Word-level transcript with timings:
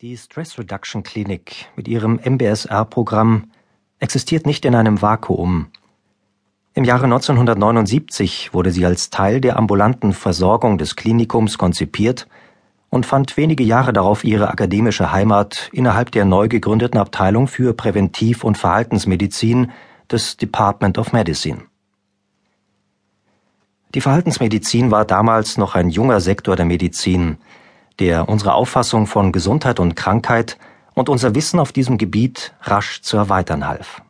Die 0.00 0.16
Stress 0.16 0.56
Reduction 0.60 1.02
Klinik 1.02 1.66
mit 1.74 1.88
ihrem 1.88 2.20
MBSR-Programm 2.24 3.50
existiert 3.98 4.46
nicht 4.46 4.64
in 4.64 4.76
einem 4.76 5.02
Vakuum. 5.02 5.72
Im 6.74 6.84
Jahre 6.84 7.06
1979 7.06 8.54
wurde 8.54 8.70
sie 8.70 8.86
als 8.86 9.10
Teil 9.10 9.40
der 9.40 9.56
ambulanten 9.56 10.12
Versorgung 10.12 10.78
des 10.78 10.94
Klinikums 10.94 11.58
konzipiert 11.58 12.28
und 12.90 13.06
fand 13.06 13.36
wenige 13.36 13.64
Jahre 13.64 13.92
darauf 13.92 14.22
ihre 14.22 14.50
akademische 14.50 15.10
Heimat 15.10 15.68
innerhalb 15.72 16.12
der 16.12 16.24
neu 16.24 16.46
gegründeten 16.46 17.00
Abteilung 17.00 17.48
für 17.48 17.74
Präventiv- 17.74 18.44
und 18.44 18.56
Verhaltensmedizin 18.56 19.72
des 20.08 20.36
Department 20.36 20.96
of 20.98 21.12
Medicine. 21.12 21.62
Die 23.96 24.00
Verhaltensmedizin 24.00 24.92
war 24.92 25.04
damals 25.04 25.58
noch 25.58 25.74
ein 25.74 25.90
junger 25.90 26.20
Sektor 26.20 26.54
der 26.54 26.66
Medizin, 26.66 27.38
der 28.00 28.28
unsere 28.28 28.54
Auffassung 28.54 29.06
von 29.06 29.32
Gesundheit 29.32 29.80
und 29.80 29.96
Krankheit 29.96 30.58
und 30.94 31.08
unser 31.08 31.34
Wissen 31.34 31.60
auf 31.60 31.72
diesem 31.72 31.98
Gebiet 31.98 32.54
rasch 32.62 33.02
zu 33.02 33.16
erweitern 33.16 33.66
half. 33.66 34.02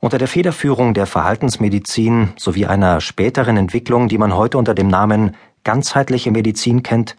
Unter 0.00 0.18
der 0.18 0.28
Federführung 0.28 0.94
der 0.94 1.06
Verhaltensmedizin 1.06 2.32
sowie 2.36 2.66
einer 2.66 3.00
späteren 3.00 3.56
Entwicklung, 3.56 4.08
die 4.08 4.18
man 4.18 4.34
heute 4.34 4.58
unter 4.58 4.74
dem 4.74 4.88
Namen 4.88 5.36
ganzheitliche 5.62 6.32
Medizin 6.32 6.82
kennt, 6.82 7.16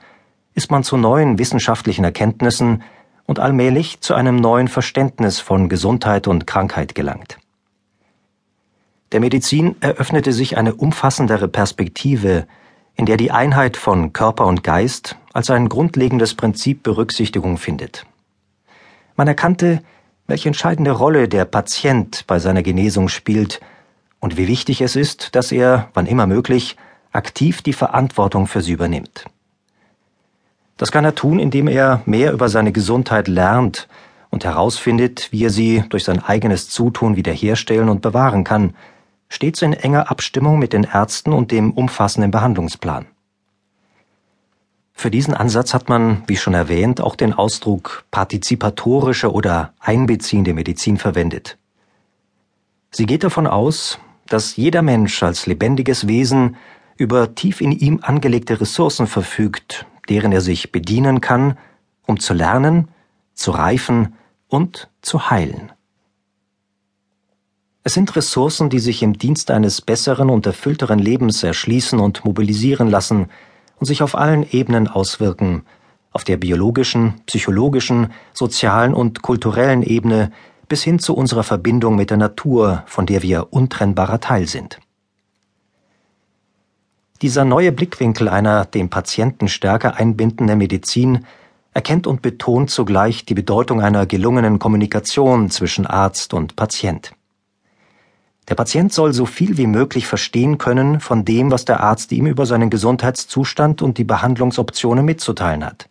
ist 0.54 0.70
man 0.70 0.84
zu 0.84 0.98
neuen 0.98 1.40
wissenschaftlichen 1.40 2.04
Erkenntnissen 2.04 2.84
und 3.26 3.40
allmählich 3.40 4.02
zu 4.02 4.14
einem 4.14 4.36
neuen 4.36 4.68
Verständnis 4.68 5.40
von 5.40 5.70
Gesundheit 5.70 6.28
und 6.28 6.46
Krankheit 6.46 6.94
gelangt. 6.94 7.38
Der 9.14 9.20
Medizin 9.20 9.76
eröffnete 9.80 10.34
sich 10.34 10.58
eine 10.58 10.76
umfassendere 10.76 11.48
Perspektive, 11.48 12.48
in 12.96 13.06
der 13.06 13.18
die 13.18 13.32
Einheit 13.32 13.78
von 13.78 14.14
Körper 14.14 14.46
und 14.46 14.64
Geist 14.64 15.18
als 15.34 15.50
ein 15.50 15.70
grundlegendes 15.70 16.36
Prinzip 16.36 16.84
Berücksichtigung 16.84 17.58
findet. 17.58 18.06
Man 19.16 19.28
erkannte, 19.28 19.82
welche 20.28 20.50
entscheidende 20.50 20.92
Rolle 20.92 21.28
der 21.28 21.46
Patient 21.46 22.26
bei 22.28 22.40
seiner 22.40 22.64
Genesung 22.64 23.10
spielt 23.10 23.60
und 24.20 24.38
wie 24.38 24.48
wichtig 24.48 24.82
es 24.82 24.96
ist, 24.96 25.36
dass 25.36 25.52
er, 25.52 25.90
wann 25.94 26.06
immer 26.06 26.28
möglich, 26.28 26.78
aktiv 27.12 27.62
die 27.62 27.74
Verantwortung 27.74 28.48
für 28.48 28.62
sie 28.62 28.72
übernimmt. 28.72 29.26
Das 30.78 30.92
kann 30.92 31.06
er 31.06 31.16
tun, 31.16 31.40
indem 31.40 31.68
er 31.68 32.02
mehr 32.06 32.32
über 32.32 32.50
seine 32.50 32.72
Gesundheit 32.72 33.28
lernt 33.28 33.88
und 34.30 34.46
herausfindet, 34.46 35.28
wie 35.32 35.46
er 35.46 35.50
sie 35.50 35.84
durch 35.90 36.04
sein 36.04 36.24
eigenes 36.24 36.70
Zutun 36.70 37.16
wiederherstellen 37.16 37.90
und 37.90 38.02
bewahren 38.02 38.44
kann, 38.44 38.74
stets 39.34 39.64
in 39.64 39.74
enger 39.74 40.12
Abstimmung 40.12 40.60
mit 40.60 40.74
den 40.74 40.84
Ärzten 40.84 41.34
und 41.34 41.50
dem 41.50 41.72
umfassenden 41.72 42.30
Behandlungsplan. 42.30 43.08
Für 44.94 45.10
diesen 45.10 45.34
Ansatz 45.34 45.74
hat 45.74 45.90
man, 45.90 46.22
wie 46.28 46.38
schon 46.38 46.54
erwähnt, 46.54 47.02
auch 47.02 47.16
den 47.16 47.34
Ausdruck 47.34 48.06
partizipatorische 48.12 49.32
oder 49.34 49.74
einbeziehende 49.80 50.54
Medizin 50.54 50.98
verwendet. 50.98 51.58
Sie 52.92 53.08
geht 53.08 53.24
davon 53.24 53.48
aus, 53.48 53.98
dass 54.28 54.56
jeder 54.56 54.84
Mensch 54.84 55.24
als 55.24 55.48
lebendiges 55.48 56.08
Wesen 56.08 56.56
über 56.96 57.34
tief 57.34 57.60
in 57.60 57.72
ihm 57.72 58.02
angelegte 58.04 58.62
Ressourcen 58.62 59.08
verfügt, 59.08 59.88
deren 60.10 60.32
er 60.32 60.42
sich 60.42 60.72
bedienen 60.72 61.22
kann, 61.22 61.58
um 62.06 62.20
zu 62.20 62.36
lernen, 62.36 62.90
zu 63.34 63.50
reifen 63.50 64.14
und 64.48 64.92
zu 65.02 65.32
heilen. 65.32 65.72
Es 67.86 67.94
sind 67.94 68.16
Ressourcen, 68.16 68.70
die 68.70 68.80
sich 68.80 69.04
im 69.04 69.18
Dienst 69.18 69.52
eines 69.52 69.82
besseren 69.82 70.30
und 70.30 70.46
erfüllteren 70.46 71.00
Lebens 71.00 71.44
erschließen 71.44 72.00
und 72.00 72.24
mobilisieren 72.24 72.90
lassen 72.90 73.28
und 73.78 73.88
sich 73.88 74.02
auf 74.02 74.16
allen 74.16 74.50
Ebenen 74.50 74.88
auswirken, 74.88 75.64
auf 76.14 76.24
der 76.24 76.38
biologischen, 76.38 77.22
psychologischen, 77.26 78.14
sozialen 78.34 78.94
und 78.94 79.22
kulturellen 79.22 79.84
Ebene 79.84 80.32
bis 80.70 80.82
hin 80.82 81.00
zu 81.00 81.14
unserer 81.14 81.44
Verbindung 81.44 81.98
mit 81.98 82.10
der 82.10 82.18
Natur, 82.18 82.84
von 82.86 83.06
der 83.06 83.22
wir 83.22 83.52
untrennbarer 83.52 84.22
Teil 84.22 84.48
sind. 84.48 84.80
Dieser 87.22 87.44
neue 87.44 87.74
Blickwinkel 87.74 88.30
einer 88.30 88.64
den 88.64 88.90
Patienten 88.90 89.50
stärker 89.50 89.98
einbindenden 89.98 90.58
Medizin 90.58 91.26
erkennt 91.74 92.08
und 92.08 92.22
betont 92.22 92.70
zugleich 92.70 93.26
die 93.26 93.34
Bedeutung 93.34 93.82
einer 93.82 94.06
gelungenen 94.06 94.58
Kommunikation 94.58 95.50
zwischen 95.50 95.86
Arzt 95.86 96.34
und 96.34 96.56
Patient. 96.56 97.14
Der 98.54 98.58
Patient 98.58 98.94
soll 98.94 99.14
so 99.14 99.26
viel 99.26 99.58
wie 99.58 99.66
möglich 99.66 100.06
verstehen 100.06 100.60
können 100.60 101.00
von 101.00 101.26
dem, 101.26 101.50
was 101.50 101.66
der 101.66 101.80
Arzt 101.80 102.12
ihm 102.12 102.28
über 102.28 102.46
seinen 102.46 102.70
Gesundheitszustand 102.70 103.82
und 103.82 103.98
die 103.98 104.04
Behandlungsoptionen 104.04 105.04
mitzuteilen 105.04 105.66
hat. 105.66 105.90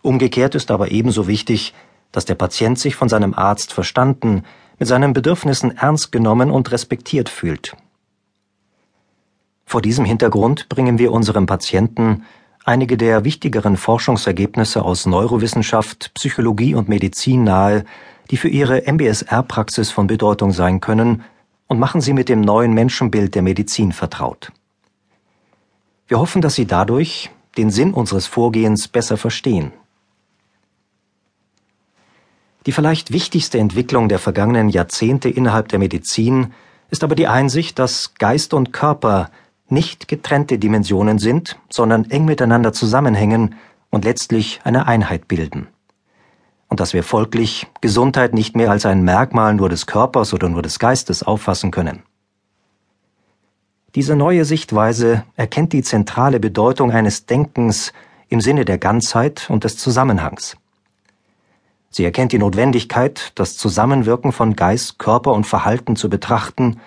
Umgekehrt 0.00 0.54
ist 0.54 0.70
aber 0.70 0.92
ebenso 0.92 1.28
wichtig, 1.28 1.74
dass 2.12 2.24
der 2.24 2.34
Patient 2.34 2.78
sich 2.78 2.96
von 2.96 3.10
seinem 3.10 3.34
Arzt 3.34 3.74
verstanden, 3.74 4.44
mit 4.78 4.88
seinen 4.88 5.12
Bedürfnissen 5.12 5.76
ernst 5.76 6.12
genommen 6.12 6.50
und 6.50 6.72
respektiert 6.72 7.28
fühlt. 7.28 7.76
Vor 9.66 9.82
diesem 9.82 10.06
Hintergrund 10.06 10.70
bringen 10.70 10.98
wir 10.98 11.12
unserem 11.12 11.44
Patienten 11.44 12.24
einige 12.66 12.96
der 12.96 13.24
wichtigeren 13.24 13.76
Forschungsergebnisse 13.76 14.84
aus 14.84 15.06
Neurowissenschaft, 15.06 16.12
Psychologie 16.14 16.74
und 16.74 16.88
Medizin 16.88 17.44
nahe, 17.44 17.84
die 18.30 18.36
für 18.36 18.48
ihre 18.48 18.82
MBSR-Praxis 18.86 19.90
von 19.90 20.08
Bedeutung 20.08 20.52
sein 20.52 20.80
können, 20.80 21.24
und 21.68 21.78
machen 21.78 22.00
sie 22.00 22.12
mit 22.12 22.28
dem 22.28 22.42
neuen 22.42 22.74
Menschenbild 22.74 23.34
der 23.34 23.42
Medizin 23.42 23.90
vertraut. 23.92 24.52
Wir 26.06 26.20
hoffen, 26.20 26.40
dass 26.40 26.54
Sie 26.54 26.66
dadurch 26.66 27.30
den 27.56 27.70
Sinn 27.70 27.92
unseres 27.92 28.26
Vorgehens 28.26 28.86
besser 28.86 29.16
verstehen. 29.16 29.72
Die 32.66 32.72
vielleicht 32.72 33.12
wichtigste 33.12 33.58
Entwicklung 33.58 34.08
der 34.08 34.20
vergangenen 34.20 34.68
Jahrzehnte 34.68 35.28
innerhalb 35.28 35.68
der 35.68 35.80
Medizin 35.80 36.52
ist 36.90 37.02
aber 37.02 37.16
die 37.16 37.26
Einsicht, 37.26 37.80
dass 37.80 38.14
Geist 38.14 38.54
und 38.54 38.72
Körper 38.72 39.30
nicht 39.68 40.08
getrennte 40.08 40.58
Dimensionen 40.58 41.18
sind, 41.18 41.58
sondern 41.68 42.10
eng 42.10 42.24
miteinander 42.24 42.72
zusammenhängen 42.72 43.54
und 43.90 44.04
letztlich 44.04 44.60
eine 44.64 44.86
Einheit 44.86 45.28
bilden 45.28 45.68
und 46.68 46.80
dass 46.80 46.92
wir 46.92 47.02
folglich 47.02 47.66
Gesundheit 47.80 48.34
nicht 48.34 48.56
mehr 48.56 48.70
als 48.70 48.86
ein 48.86 49.02
Merkmal 49.02 49.54
nur 49.54 49.68
des 49.68 49.86
Körpers 49.86 50.34
oder 50.34 50.48
nur 50.48 50.62
des 50.62 50.78
Geistes 50.78 51.22
auffassen 51.22 51.70
können. 51.70 52.02
Diese 53.94 54.16
neue 54.16 54.44
Sichtweise 54.44 55.24
erkennt 55.36 55.72
die 55.72 55.82
zentrale 55.82 56.38
Bedeutung 56.38 56.90
eines 56.90 57.26
Denkens 57.26 57.92
im 58.28 58.40
Sinne 58.40 58.64
der 58.64 58.78
Ganzheit 58.78 59.48
und 59.48 59.64
des 59.64 59.78
Zusammenhangs. 59.78 60.56
Sie 61.88 62.04
erkennt 62.04 62.32
die 62.32 62.38
Notwendigkeit, 62.38 63.32
das 63.36 63.56
Zusammenwirken 63.56 64.32
von 64.32 64.54
Geist, 64.54 64.98
Körper 64.98 65.32
und 65.32 65.46
Verhalten 65.46 65.96
zu 65.96 66.10
betrachten, 66.10 66.78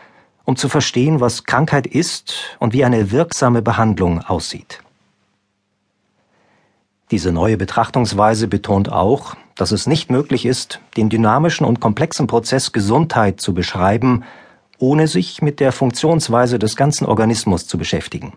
um 0.50 0.56
zu 0.56 0.68
verstehen, 0.68 1.20
was 1.20 1.44
Krankheit 1.44 1.86
ist 1.86 2.58
und 2.58 2.74
wie 2.74 2.84
eine 2.84 3.12
wirksame 3.12 3.62
Behandlung 3.62 4.20
aussieht. 4.20 4.82
Diese 7.12 7.32
neue 7.32 7.56
Betrachtungsweise 7.56 8.48
betont 8.48 8.92
auch, 8.92 9.36
dass 9.56 9.72
es 9.72 9.86
nicht 9.86 10.10
möglich 10.10 10.48
ist, 10.48 10.80
den 10.98 11.10
dynamischen 11.10 11.68
und 11.68 11.80
komplexen 11.80 12.26
Prozess 12.26 12.72
Gesundheit 12.72 13.40
zu 13.40 13.54
beschreiben, 13.54 14.24
ohne 14.80 15.08
sich 15.08 15.44
mit 15.44 15.60
der 15.60 15.72
Funktionsweise 15.72 16.58
des 16.58 16.76
ganzen 16.76 17.06
Organismus 17.06 17.68
zu 17.68 17.78
beschäftigen. 17.78 18.34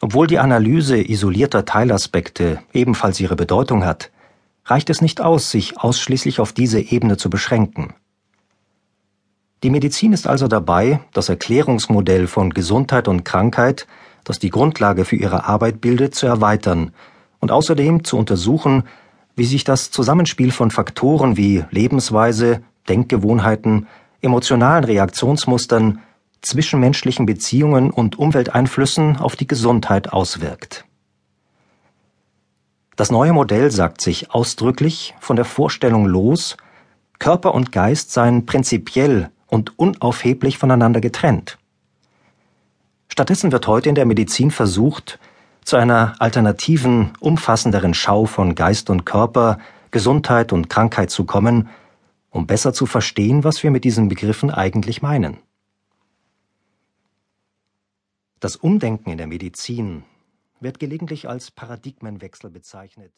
Obwohl 0.00 0.26
die 0.26 0.40
Analyse 0.40 1.00
isolierter 1.00 1.64
Teilaspekte 1.64 2.60
ebenfalls 2.72 3.20
ihre 3.20 3.36
Bedeutung 3.36 3.84
hat, 3.84 4.10
reicht 4.64 4.90
es 4.90 5.00
nicht 5.00 5.20
aus, 5.20 5.52
sich 5.52 5.78
ausschließlich 5.78 6.40
auf 6.40 6.52
diese 6.52 6.80
Ebene 6.80 7.18
zu 7.18 7.30
beschränken. 7.30 7.94
Die 9.64 9.70
Medizin 9.70 10.12
ist 10.12 10.26
also 10.26 10.46
dabei, 10.46 11.00
das 11.14 11.30
Erklärungsmodell 11.30 12.26
von 12.26 12.50
Gesundheit 12.50 13.08
und 13.08 13.24
Krankheit, 13.24 13.86
das 14.22 14.38
die 14.38 14.50
Grundlage 14.50 15.06
für 15.06 15.16
ihre 15.16 15.46
Arbeit 15.46 15.80
bildet, 15.80 16.14
zu 16.14 16.26
erweitern 16.26 16.92
und 17.40 17.50
außerdem 17.50 18.04
zu 18.04 18.18
untersuchen, 18.18 18.82
wie 19.36 19.46
sich 19.46 19.64
das 19.64 19.90
Zusammenspiel 19.90 20.52
von 20.52 20.70
Faktoren 20.70 21.38
wie 21.38 21.64
Lebensweise, 21.70 22.60
Denkgewohnheiten, 22.90 23.86
emotionalen 24.20 24.84
Reaktionsmustern, 24.84 26.00
zwischenmenschlichen 26.42 27.24
Beziehungen 27.24 27.90
und 27.90 28.18
Umwelteinflüssen 28.18 29.16
auf 29.16 29.34
die 29.34 29.46
Gesundheit 29.46 30.12
auswirkt. 30.12 30.84
Das 32.96 33.10
neue 33.10 33.32
Modell 33.32 33.70
sagt 33.70 34.02
sich 34.02 34.30
ausdrücklich 34.30 35.14
von 35.20 35.36
der 35.36 35.46
Vorstellung 35.46 36.04
los, 36.04 36.58
Körper 37.18 37.54
und 37.54 37.72
Geist 37.72 38.12
seien 38.12 38.44
prinzipiell 38.44 39.30
und 39.54 39.78
unaufheblich 39.78 40.58
voneinander 40.58 41.00
getrennt. 41.00 41.58
Stattdessen 43.08 43.52
wird 43.52 43.66
heute 43.66 43.88
in 43.88 43.94
der 43.94 44.06
Medizin 44.06 44.50
versucht, 44.50 45.18
zu 45.64 45.76
einer 45.76 46.14
alternativen, 46.18 47.12
umfassenderen 47.20 47.94
Schau 47.94 48.26
von 48.26 48.54
Geist 48.54 48.90
und 48.90 49.06
Körper, 49.06 49.58
Gesundheit 49.90 50.52
und 50.52 50.68
Krankheit 50.68 51.10
zu 51.10 51.24
kommen, 51.24 51.68
um 52.30 52.46
besser 52.46 52.74
zu 52.74 52.84
verstehen, 52.84 53.44
was 53.44 53.62
wir 53.62 53.70
mit 53.70 53.84
diesen 53.84 54.08
Begriffen 54.08 54.50
eigentlich 54.50 55.00
meinen. 55.00 55.38
Das 58.40 58.56
Umdenken 58.56 59.10
in 59.10 59.18
der 59.18 59.28
Medizin 59.28 60.02
wird 60.60 60.78
gelegentlich 60.78 61.28
als 61.28 61.50
Paradigmenwechsel 61.50 62.50
bezeichnet 62.50 63.12